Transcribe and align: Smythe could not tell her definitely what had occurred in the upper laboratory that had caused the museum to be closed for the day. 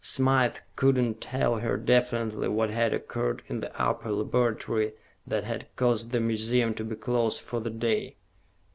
Smythe 0.03 0.55
could 0.75 0.97
not 0.97 1.21
tell 1.21 1.59
her 1.59 1.77
definitely 1.77 2.47
what 2.47 2.71
had 2.71 2.91
occurred 2.91 3.43
in 3.45 3.59
the 3.59 3.69
upper 3.79 4.11
laboratory 4.11 4.93
that 5.27 5.43
had 5.43 5.67
caused 5.75 6.09
the 6.11 6.19
museum 6.19 6.73
to 6.73 6.83
be 6.83 6.95
closed 6.95 7.39
for 7.39 7.59
the 7.59 7.69
day. 7.69 8.15